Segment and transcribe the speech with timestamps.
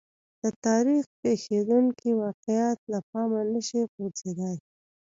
[0.41, 4.57] د تاریخ پېښېدونکي واقعات له پامه نه شي غورځېدای.